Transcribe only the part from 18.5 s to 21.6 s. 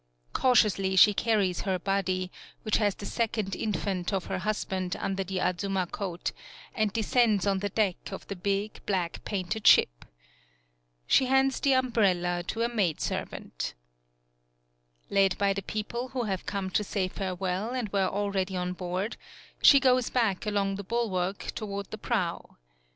on board, she goes back along the bulwark